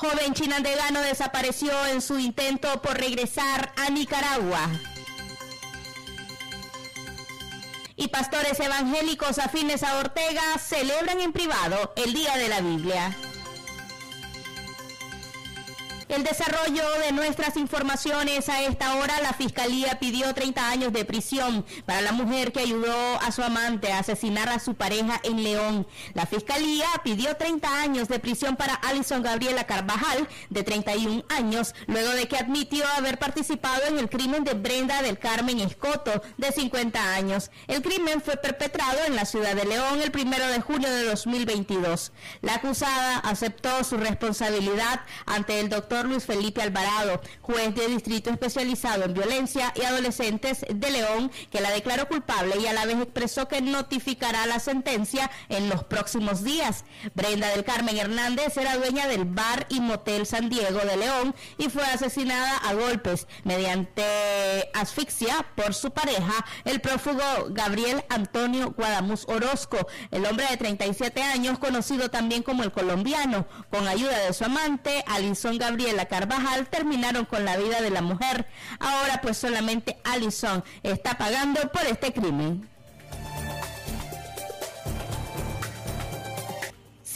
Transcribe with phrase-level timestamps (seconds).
[0.00, 4.66] Joven chinandegano desapareció en su intento por regresar a Nicaragua.
[7.96, 13.14] Y pastores evangélicos afines a Ortega celebran en privado el Día de la Biblia.
[16.10, 21.64] El desarrollo de nuestras informaciones a esta hora, la Fiscalía pidió 30 años de prisión
[21.86, 25.86] para la mujer que ayudó a su amante a asesinar a su pareja en León.
[26.14, 32.10] La Fiscalía pidió 30 años de prisión para Alison Gabriela Carvajal, de 31 años, luego
[32.10, 37.14] de que admitió haber participado en el crimen de Brenda del Carmen Escoto, de 50
[37.14, 37.52] años.
[37.68, 42.10] El crimen fue perpetrado en la ciudad de León el primero de junio de 2022.
[42.42, 49.04] La acusada aceptó su responsabilidad ante el doctor Luis Felipe Alvarado, juez de distrito especializado
[49.04, 53.48] en violencia y adolescentes de León, que la declaró culpable y a la vez expresó
[53.48, 56.84] que notificará la sentencia en los próximos días.
[57.14, 61.68] Brenda del Carmen Hernández era dueña del bar y motel San Diego de León y
[61.68, 64.02] fue asesinada a golpes mediante
[64.74, 69.78] asfixia por su pareja, el prófugo Gabriel Antonio Guadamuz Orozco,
[70.10, 75.04] el hombre de 37 años, conocido también como el colombiano, con ayuda de su amante,
[75.06, 78.46] Alison Gabriel la Carvajal terminaron con la vida de la mujer.
[78.78, 82.69] Ahora pues solamente Alison está pagando por este crimen.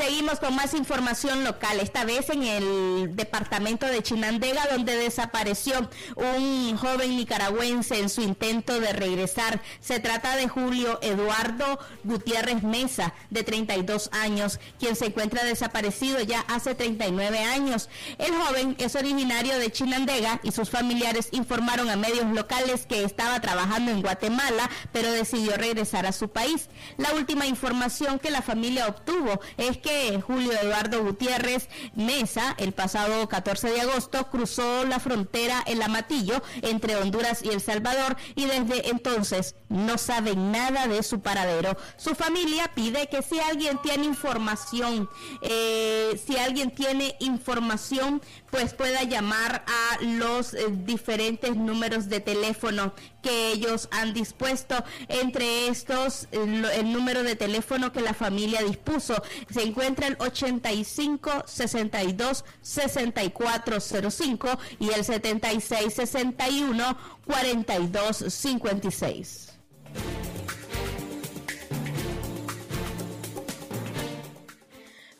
[0.04, 6.76] Seguimos con más información local, esta vez en el departamento de Chinandega, donde desapareció un
[6.76, 9.62] joven nicaragüense en su intento de regresar.
[9.80, 16.40] Se trata de Julio Eduardo Gutiérrez Mesa, de 32 años, quien se encuentra desaparecido ya
[16.48, 17.88] hace 39 años.
[18.18, 23.40] El joven es originario de Chinandega y sus familiares informaron a medios locales que estaba
[23.40, 26.68] trabajando en Guatemala, pero decidió regresar a su país.
[26.98, 33.28] La última información que la familia obtuvo es que Julio Eduardo Gutiérrez Mesa, el pasado
[33.28, 38.46] 14 de agosto, cruzó la frontera en la Matillo entre Honduras y El Salvador y
[38.46, 41.76] desde entonces no saben nada de su paradero.
[41.96, 45.08] Su familia pide que si alguien tiene información,
[45.42, 48.22] eh, si alguien tiene información,
[48.54, 54.76] pues pueda llamar a los eh, diferentes números de teléfono que ellos han dispuesto.
[55.08, 59.20] Entre estos, el, el número de teléfono que la familia dispuso
[59.50, 69.53] se encuentra el 85 62 6405 y el 76 61 42 56.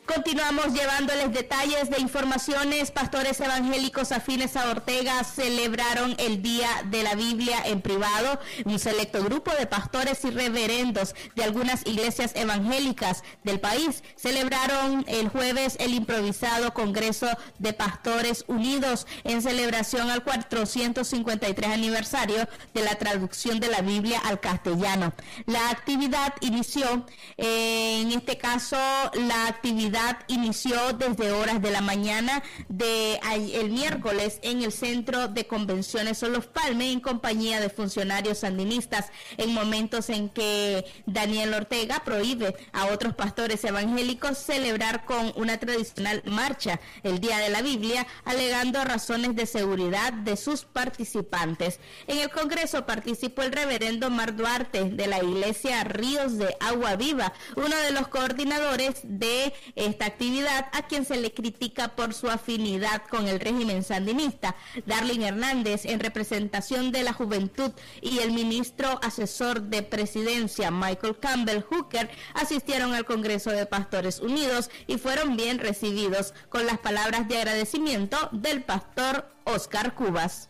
[0.05, 2.91] Continuamos llevándoles detalles de informaciones.
[2.91, 8.39] Pastores evangélicos afines a Ortega celebraron el Día de la Biblia en privado.
[8.65, 15.29] Un selecto grupo de pastores y reverendos de algunas iglesias evangélicas del país celebraron el
[15.29, 17.27] jueves el improvisado Congreso
[17.57, 24.39] de Pastores Unidos en celebración al 453 aniversario de la traducción de la Biblia al
[24.39, 25.13] castellano.
[25.47, 27.07] La actividad inició,
[27.37, 28.77] eh, en este caso,
[29.15, 29.94] la actividad
[30.27, 33.19] inició desde horas de la mañana de
[33.53, 39.07] el miércoles en el Centro de Convenciones Solos Palme en compañía de funcionarios sandinistas
[39.37, 46.21] en momentos en que Daniel Ortega prohíbe a otros pastores evangélicos celebrar con una tradicional
[46.25, 51.79] marcha el Día de la Biblia, alegando razones de seguridad de sus participantes.
[52.07, 57.33] En el Congreso participó el reverendo Mar Duarte de la Iglesia Ríos de Agua Viva,
[57.55, 59.53] uno de los coordinadores de
[59.85, 64.55] esta actividad, a quien se le critica por su afinidad con el régimen sandinista.
[64.85, 67.71] Darlene Hernández, en representación de la juventud,
[68.01, 74.69] y el ministro asesor de presidencia, Michael Campbell Hooker, asistieron al Congreso de Pastores Unidos
[74.87, 80.49] y fueron bien recibidos con las palabras de agradecimiento del pastor Oscar Cubas.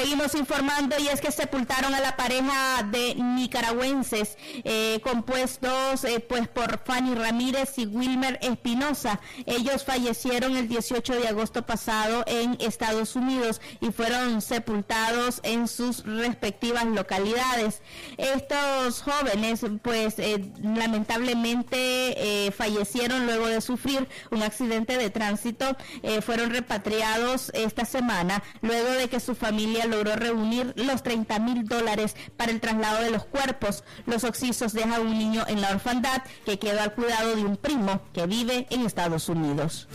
[0.00, 6.48] Seguimos informando y es que sepultaron a la pareja de nicaragüenses eh, compuestos eh, pues
[6.48, 9.20] por Fanny Ramírez y Wilmer Espinosa.
[9.44, 16.02] Ellos fallecieron el 18 de agosto pasado en Estados Unidos y fueron sepultados en sus
[16.06, 17.82] respectivas localidades.
[18.16, 25.76] Estos jóvenes pues eh, lamentablemente fallecieron luego de sufrir un accidente de tránsito.
[26.24, 32.16] fueron repatriados esta semana luego de que su familia logró reunir los 30 mil dólares
[32.36, 33.84] para el traslado de los cuerpos.
[34.06, 38.00] Los oxisos dejan un niño en la orfandad que quedó al cuidado de un primo
[38.12, 39.88] que vive en Estados Unidos.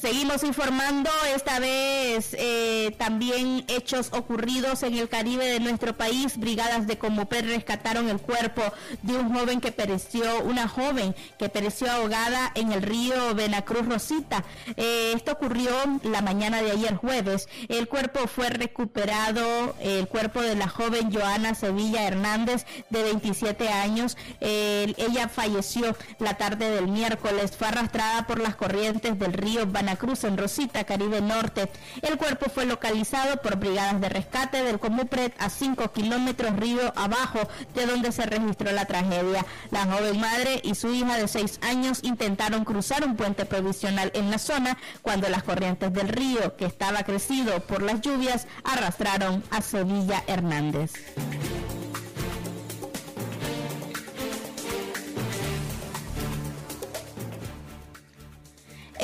[0.00, 6.38] Seguimos informando, esta vez eh, también hechos ocurridos en el Caribe de nuestro país.
[6.38, 8.62] Brigadas de Comupé rescataron el cuerpo
[9.02, 14.42] de un joven que pereció, una joven que pereció ahogada en el río Venacruz Rosita.
[14.78, 15.70] Eh, esto ocurrió
[16.04, 17.46] la mañana de ayer jueves.
[17.68, 24.16] El cuerpo fue recuperado, el cuerpo de la joven Joana Sevilla Hernández, de 27 años.
[24.40, 27.54] ella falleció la tarde del miércoles.
[27.54, 31.70] Fue arrastrada por las corrientes del río Cruz en Rosita, Caribe Norte.
[32.02, 37.40] El cuerpo fue localizado por brigadas de rescate del Comupret a 5 kilómetros río abajo
[37.74, 39.44] de donde se registró la tragedia.
[39.70, 44.30] La joven madre y su hija de 6 años intentaron cruzar un puente provisional en
[44.30, 49.60] la zona cuando las corrientes del río, que estaba crecido por las lluvias, arrastraron a
[49.60, 50.92] Sevilla Hernández.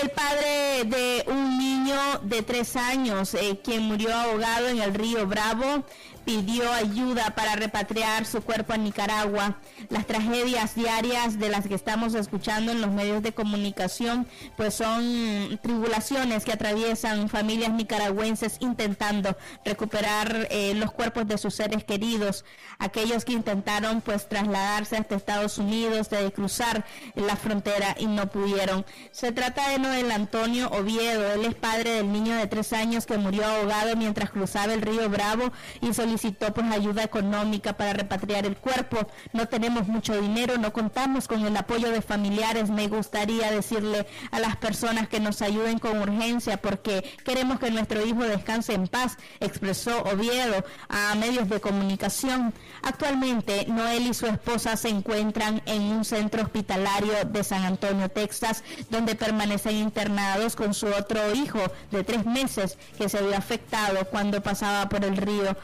[0.06, 5.26] El padre de un niño de tres años, eh, quien murió ahogado en el río
[5.26, 5.84] Bravo,
[6.26, 9.58] pidió ayuda para repatriar su cuerpo a Nicaragua.
[9.90, 14.26] Las tragedias diarias de las que estamos escuchando en los medios de comunicación,
[14.56, 21.84] pues son tribulaciones que atraviesan familias nicaragüenses intentando recuperar eh, los cuerpos de sus seres
[21.84, 22.44] queridos,
[22.80, 26.84] aquellos que intentaron pues trasladarse hasta Estados Unidos, de cruzar
[27.14, 28.84] la frontera y no pudieron.
[29.12, 33.16] Se trata de Noel Antonio Oviedo, él es padre del niño de tres años que
[33.16, 38.46] murió ahogado mientras cruzaba el río Bravo y solicitó solicitó pues ayuda económica para repatriar
[38.46, 39.06] el cuerpo.
[39.32, 42.70] No tenemos mucho dinero, no contamos con el apoyo de familiares.
[42.70, 48.04] Me gustaría decirle a las personas que nos ayuden con urgencia porque queremos que nuestro
[48.04, 52.54] hijo descanse en paz, expresó Oviedo a medios de comunicación.
[52.82, 58.62] Actualmente, Noel y su esposa se encuentran en un centro hospitalario de San Antonio, Texas,
[58.90, 61.60] donde permanecen internados con su otro hijo
[61.90, 65.56] de tres meses que se vio afectado cuando pasaba por el río.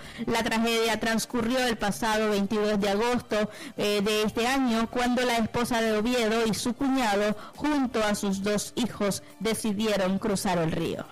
[0.42, 5.92] Tragedia transcurrió el pasado 22 de agosto eh, de este año, cuando la esposa de
[5.92, 11.04] Oviedo y su cuñado, junto a sus dos hijos, decidieron cruzar el río.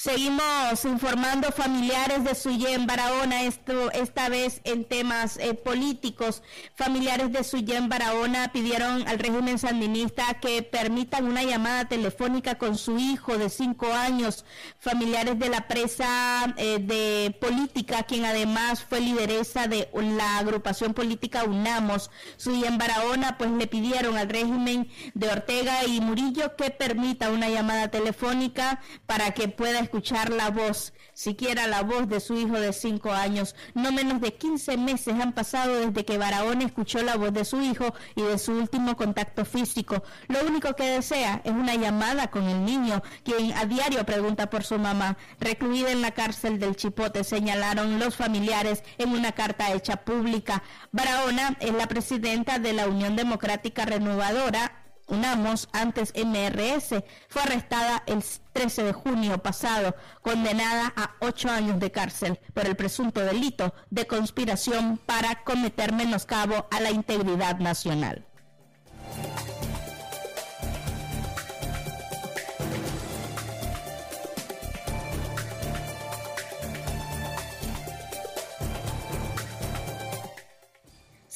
[0.00, 6.44] Seguimos informando familiares de Suyén Barahona, esto, esta vez en temas eh, políticos.
[6.76, 12.96] Familiares de Suyén Barahona pidieron al régimen sandinista que permitan una llamada telefónica con su
[12.96, 14.44] hijo de cinco años.
[14.78, 21.42] Familiares de la presa eh, de política, quien además fue lideresa de la agrupación política
[21.42, 22.12] UNAMOS.
[22.36, 27.88] Suyén Barahona, pues le pidieron al régimen de Ortega y Murillo que permita una llamada
[27.88, 33.10] telefónica para que pueda escuchar la voz, siquiera la voz de su hijo de cinco
[33.10, 33.56] años.
[33.74, 37.62] No menos de 15 meses han pasado desde que Barahona escuchó la voz de su
[37.62, 40.02] hijo y de su último contacto físico.
[40.28, 44.62] Lo único que desea es una llamada con el niño, quien a diario pregunta por
[44.62, 45.16] su mamá.
[45.40, 50.62] Recluida en la cárcel del Chipote, señalaron los familiares en una carta hecha pública.
[50.92, 58.22] Barahona es la presidenta de la Unión Democrática Renovadora UNAMOS, antes MRS, fue arrestada el
[58.52, 64.06] 13 de junio pasado, condenada a ocho años de cárcel por el presunto delito de
[64.06, 68.27] conspiración para cometer menoscabo a la integridad nacional.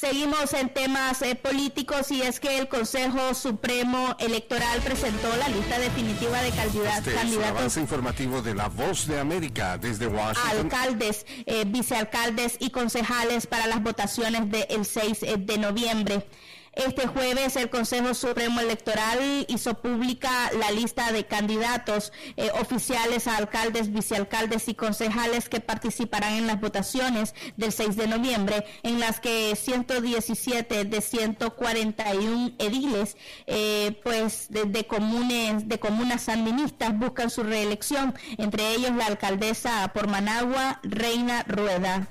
[0.03, 5.79] Seguimos en temas eh, políticos y es que el Consejo Supremo Electoral presentó la lista
[5.79, 7.07] definitiva de candidatos.
[7.07, 10.59] Este avance informativo de La Voz de América desde Washington.
[10.59, 16.27] Alcaldes, eh, vicealcaldes y concejales para las votaciones del 6 eh, de noviembre.
[16.75, 23.37] Este jueves el Consejo Supremo Electoral hizo pública la lista de candidatos eh, oficiales a
[23.37, 29.21] alcaldes, vicealcaldes y concejales que participarán en las votaciones del 6 de noviembre, en las
[29.21, 37.43] que 117 de 141 ediles, eh, pues de, de, comunes, de comunas sandinistas buscan su
[37.43, 42.09] reelección, entre ellos la alcaldesa por Managua, Reina Rueda.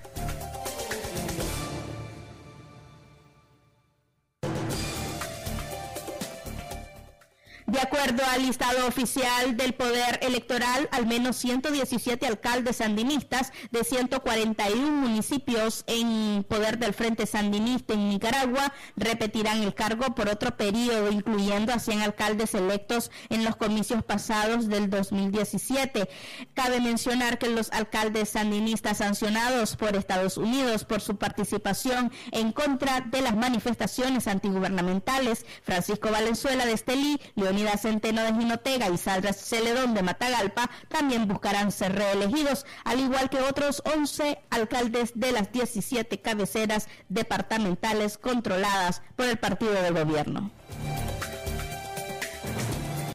[8.01, 15.83] Acuerdo al listado oficial del Poder Electoral, al menos 117 alcaldes sandinistas de 141 municipios
[15.85, 21.79] en poder del Frente Sandinista en Nicaragua repetirán el cargo por otro periodo, incluyendo a
[21.79, 26.09] 100 alcaldes electos en los comicios pasados del 2017.
[26.55, 33.01] Cabe mencionar que los alcaldes sandinistas sancionados por Estados Unidos por su participación en contra
[33.01, 39.93] de las manifestaciones antigubernamentales, Francisco Valenzuela de Estelí, Leonid Centeno de Jinotega y Saldra Celedón
[39.93, 46.21] de Matagalpa también buscarán ser reelegidos, al igual que otros 11 alcaldes de las 17
[46.21, 50.51] cabeceras departamentales controladas por el partido de gobierno.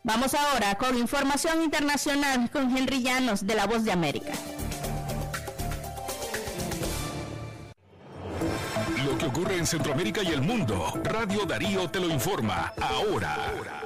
[0.03, 4.35] Vamos ahora con información internacional con Henry Llanos de La Voz de América.
[9.07, 13.86] Lo que ocurre en Centroamérica y el mundo, Radio Darío te lo informa ahora.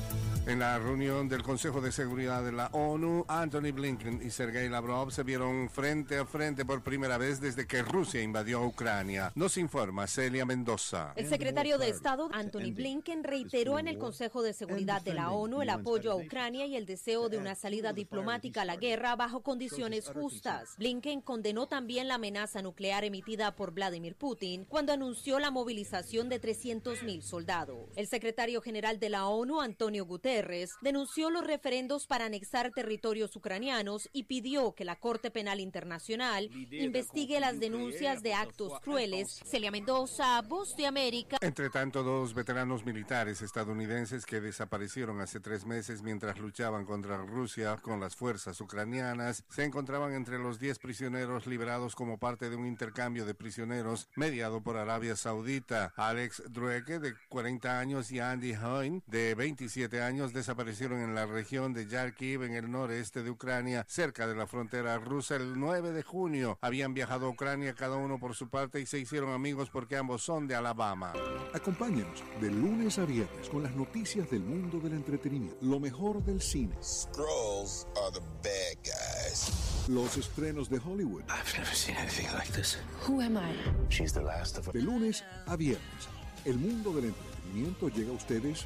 [0.47, 5.11] En la reunión del Consejo de Seguridad de la ONU, Anthony Blinken y Sergei Lavrov
[5.11, 9.31] se vieron frente a frente por primera vez desde que Rusia invadió Ucrania.
[9.35, 11.13] Nos informa Celia Mendoza.
[11.15, 15.61] El secretario de Estado, Anthony Blinken, reiteró en el Consejo de Seguridad de la ONU
[15.61, 19.41] el apoyo a Ucrania y el deseo de una salida diplomática a la guerra bajo
[19.43, 20.75] condiciones justas.
[20.79, 26.41] Blinken condenó también la amenaza nuclear emitida por Vladimir Putin cuando anunció la movilización de
[26.41, 27.89] 300.000 soldados.
[27.95, 30.30] El secretario general de la ONU, Antonio Guterres,
[30.81, 37.39] denunció los referendos para anexar territorios ucranianos y pidió que la Corte Penal Internacional investigue
[37.39, 39.41] las denuncias de actos crueles.
[39.45, 41.37] Celia Mendoza, Voz de América.
[41.41, 47.77] Entre tanto, dos veteranos militares estadounidenses que desaparecieron hace tres meses mientras luchaban contra Rusia
[47.81, 52.67] con las fuerzas ucranianas se encontraban entre los diez prisioneros liberados como parte de un
[52.67, 55.93] intercambio de prisioneros mediado por Arabia Saudita.
[55.95, 61.73] Alex Drueke, de 40 años, y Andy Hoyne, de 27 años, desaparecieron en la región
[61.73, 66.03] de Yarkiv, en el noreste de Ucrania, cerca de la frontera rusa, el 9 de
[66.03, 66.57] junio.
[66.61, 70.23] Habían viajado a Ucrania cada uno por su parte y se hicieron amigos porque ambos
[70.23, 71.13] son de Alabama.
[71.53, 76.41] Acompáñenos de lunes a viernes con las noticias del mundo del entretenimiento, lo mejor del
[76.41, 76.75] cine.
[76.81, 79.87] Scrolls are the bad guys.
[79.87, 81.23] Los estrenos de Hollywood.
[81.23, 82.77] I've never seen anything like this.
[83.07, 83.55] Who am I?
[83.89, 86.07] She's the last of De lunes a viernes,
[86.45, 88.65] el mundo del entretenimiento llega a ustedes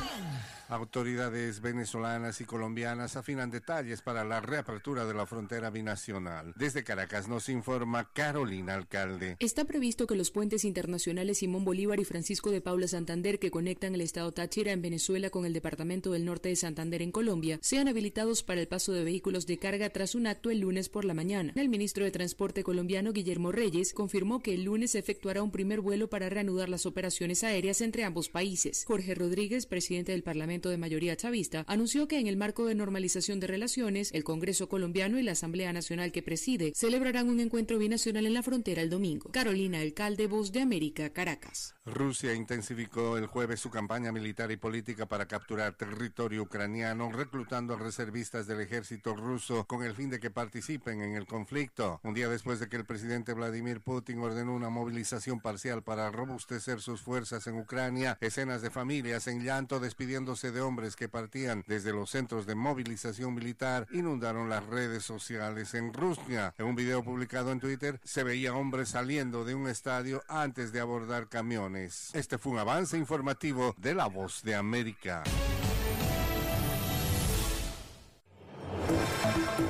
[0.71, 6.53] Autoridades venezolanas y colombianas afinan detalles para la reapertura de la frontera binacional.
[6.55, 9.35] Desde Caracas nos informa Carolina Alcalde.
[9.39, 13.95] Está previsto que los puentes internacionales Simón Bolívar y Francisco de Paula Santander que conectan
[13.95, 17.89] el estado Táchira en Venezuela con el departamento del norte de Santander en Colombia sean
[17.89, 21.13] habilitados para el paso de vehículos de carga tras un acto el lunes por la
[21.13, 21.51] mañana.
[21.57, 25.81] El ministro de Transporte colombiano Guillermo Reyes confirmó que el lunes se efectuará un primer
[25.81, 28.85] vuelo para reanudar las operaciones aéreas entre ambos países.
[28.87, 33.39] Jorge Rodríguez, presidente del Parlamento de mayoría chavista, anunció que en el marco de normalización
[33.39, 38.25] de relaciones, el Congreso colombiano y la Asamblea Nacional que preside celebrarán un encuentro binacional
[38.25, 39.31] en la frontera el domingo.
[39.31, 41.73] Carolina Alcalde, Voz de América, Caracas.
[41.91, 47.77] Rusia intensificó el jueves su campaña militar y política para capturar territorio ucraniano, reclutando a
[47.77, 51.99] reservistas del ejército ruso con el fin de que participen en el conflicto.
[52.03, 56.81] Un día después de que el presidente Vladimir Putin ordenó una movilización parcial para robustecer
[56.81, 61.93] sus fuerzas en Ucrania, escenas de familias en llanto despidiéndose de hombres que partían desde
[61.93, 66.53] los centros de movilización militar inundaron las redes sociales en Rusia.
[66.57, 70.79] En un video publicado en Twitter se veía hombres saliendo de un estadio antes de
[70.79, 71.80] abordar camiones.
[72.13, 75.23] Este fue un avance informativo de La Voz de América.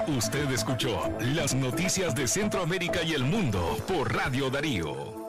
[0.08, 5.22] Usted escuchó las noticias de Centroamérica y el mundo por Radio Darío.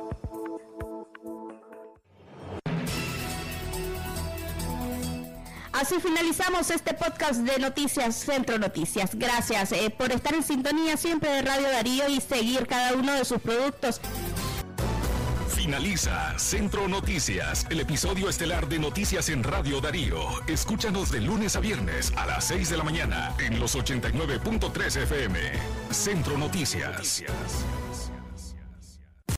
[5.72, 9.14] Así finalizamos este podcast de Noticias Centro Noticias.
[9.14, 13.24] Gracias eh, por estar en sintonía siempre de Radio Darío y seguir cada uno de
[13.24, 14.00] sus productos.
[15.62, 20.18] Finaliza Centro Noticias, el episodio estelar de Noticias en Radio Darío.
[20.48, 25.38] Escúchanos de lunes a viernes a las 6 de la mañana en los 89.3 FM.
[25.92, 27.22] Centro Noticias.